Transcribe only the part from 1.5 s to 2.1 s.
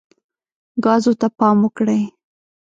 وکړئ.